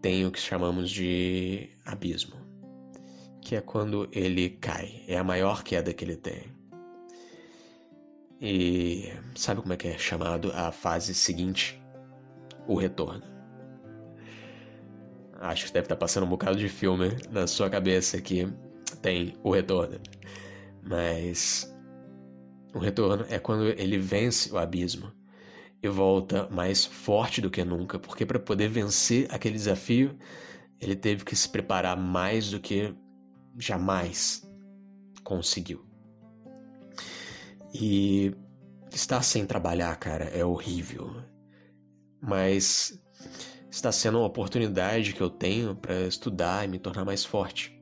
tem 0.00 0.24
o 0.24 0.30
que 0.30 0.38
chamamos 0.38 0.90
de 0.90 1.70
abismo 1.84 2.44
que 3.44 3.54
é 3.54 3.60
quando 3.60 4.08
ele 4.10 4.50
cai. 4.50 5.04
É 5.06 5.18
a 5.18 5.22
maior 5.22 5.62
queda 5.62 5.92
que 5.92 6.02
ele 6.02 6.16
tem. 6.16 6.44
E 8.40 9.12
sabe 9.36 9.60
como 9.60 9.74
é 9.74 9.76
que 9.76 9.86
é 9.86 9.98
chamado 9.98 10.50
a 10.52 10.72
fase 10.72 11.14
seguinte? 11.14 11.80
O 12.66 12.74
retorno. 12.74 13.33
Acho 15.40 15.66
que 15.66 15.72
deve 15.72 15.84
estar 15.84 15.96
passando 15.96 16.24
um 16.24 16.28
bocado 16.28 16.56
de 16.56 16.68
filme 16.68 17.10
na 17.30 17.46
sua 17.46 17.68
cabeça 17.68 18.20
que 18.20 18.48
tem 19.02 19.34
o 19.42 19.50
retorno. 19.50 20.00
Mas 20.82 21.72
o 22.74 22.78
retorno 22.78 23.24
é 23.28 23.38
quando 23.38 23.68
ele 23.68 23.98
vence 23.98 24.52
o 24.52 24.58
abismo 24.58 25.12
e 25.82 25.88
volta 25.88 26.48
mais 26.50 26.84
forte 26.84 27.40
do 27.40 27.50
que 27.50 27.64
nunca, 27.64 27.98
porque 27.98 28.24
para 28.24 28.38
poder 28.38 28.68
vencer 28.68 29.26
aquele 29.30 29.54
desafio, 29.54 30.16
ele 30.80 30.96
teve 30.96 31.24
que 31.24 31.36
se 31.36 31.48
preparar 31.48 31.96
mais 31.96 32.50
do 32.50 32.58
que 32.58 32.94
jamais 33.58 34.48
conseguiu. 35.22 35.84
E 37.72 38.34
estar 38.92 39.22
sem 39.22 39.44
trabalhar, 39.44 39.94
cara, 39.96 40.24
é 40.24 40.44
horrível. 40.44 41.10
Mas 42.20 42.98
está 43.74 43.90
sendo 43.90 44.18
uma 44.18 44.26
oportunidade 44.26 45.12
que 45.12 45.20
eu 45.20 45.28
tenho 45.28 45.74
para 45.74 46.02
estudar 46.02 46.64
e 46.64 46.68
me 46.68 46.78
tornar 46.78 47.04
mais 47.04 47.24
forte. 47.24 47.76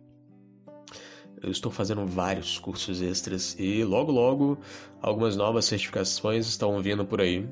Eu 1.42 1.50
estou 1.50 1.70
fazendo 1.70 2.06
vários 2.06 2.58
cursos 2.58 3.02
extras 3.02 3.54
e 3.58 3.84
logo 3.84 4.10
logo 4.10 4.58
algumas 5.02 5.36
novas 5.36 5.66
certificações 5.66 6.46
estão 6.46 6.80
vindo 6.80 7.04
por 7.04 7.20
aí. 7.20 7.46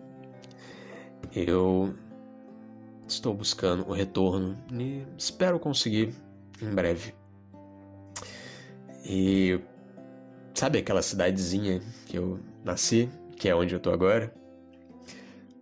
Eu 1.34 1.94
estou 3.06 3.34
buscando 3.34 3.86
o 3.86 3.92
retorno 3.92 4.56
e 4.72 5.04
espero 5.18 5.58
conseguir 5.58 6.14
em 6.62 6.70
breve. 6.70 7.14
E 9.04 9.60
sabe 10.54 10.78
aquela 10.78 11.02
cidadezinha 11.02 11.80
que 12.06 12.16
eu 12.16 12.40
nasci, 12.64 13.10
que 13.36 13.48
é 13.50 13.54
onde 13.54 13.74
eu 13.74 13.80
tô 13.80 13.90
agora? 13.90 14.32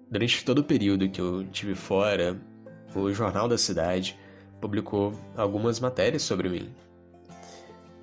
Durante 0.08 0.44
todo 0.44 0.60
o 0.60 0.64
período 0.64 1.08
que 1.08 1.20
eu 1.20 1.44
tive 1.50 1.74
fora, 1.74 2.40
o 2.94 3.12
Jornal 3.12 3.48
da 3.48 3.58
Cidade 3.58 4.18
publicou 4.60 5.12
algumas 5.36 5.80
matérias 5.80 6.22
sobre 6.22 6.48
mim, 6.48 6.68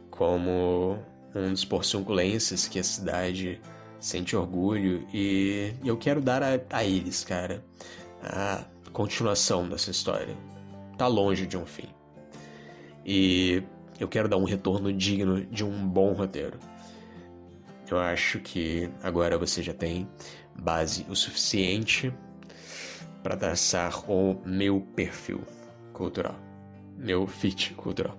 como 0.10 0.98
um 1.34 1.52
dos 1.52 1.66
porciunculenses 1.66 2.68
que 2.68 2.80
a 2.80 2.84
cidade 2.84 3.62
sente 4.00 4.36
orgulho 4.36 5.06
e 5.14 5.74
eu 5.84 5.98
quero 5.98 6.22
dar 6.22 6.42
a, 6.44 6.60
a 6.70 6.84
eles, 6.84 7.24
cara, 7.24 7.64
a 8.24 8.64
continuação 8.94 9.68
dessa 9.68 9.92
história. 9.92 10.36
Tá 10.98 11.08
longe 11.08 11.46
de 11.46 11.58
um 11.58 11.66
fim. 11.66 11.90
E 13.06 13.62
eu 14.00 14.08
quero 14.08 14.30
dar 14.30 14.38
um 14.38 14.46
retorno 14.46 14.94
digno 14.94 15.46
de 15.46 15.64
um 15.64 15.88
bom 15.88 16.14
roteiro. 16.14 16.58
Eu 17.90 18.00
acho 18.00 18.40
que 18.40 18.90
agora 19.04 19.38
você 19.38 19.62
já 19.62 19.74
tem 19.74 20.08
base 20.58 21.06
o 21.10 21.16
suficiente 21.16 22.14
para 23.26 23.36
traçar 23.36 24.08
o 24.08 24.40
meu 24.46 24.82
perfil 24.96 25.42
cultural, 25.94 26.36
meu 26.96 27.26
fit 27.26 27.74
cultural. 27.74 28.16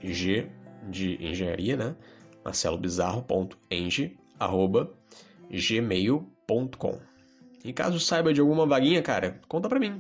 de 0.87 1.17
engenharia, 1.19 1.75
né? 1.75 1.95
marcelobizarro.eng 2.45 4.19
arroba 4.39 4.93
gmail.com 5.49 7.10
e 7.63 7.73
caso 7.73 7.99
saiba 7.99 8.33
de 8.33 8.41
alguma 8.41 8.65
vaguinha, 8.65 9.01
cara, 9.01 9.39
conta 9.47 9.69
pra 9.69 9.79
mim. 9.79 9.99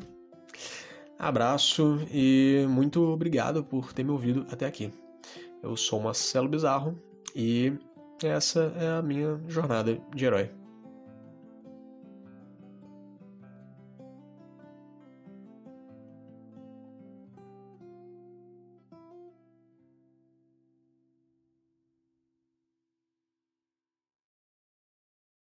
Abraço 1.17 1.99
e 2.11 2.65
muito 2.67 3.01
obrigado 3.03 3.63
por 3.63 3.93
ter 3.93 4.03
me 4.03 4.11
ouvido 4.11 4.45
até 4.51 4.65
aqui. 4.65 4.91
Eu 5.61 5.77
sou 5.77 6.01
Marcelo 6.01 6.49
Bizarro 6.49 6.97
e 7.35 7.73
essa 8.23 8.73
é 8.77 8.87
a 8.97 9.01
minha 9.01 9.39
jornada 9.47 9.99
de 10.15 10.25
herói. 10.25 10.60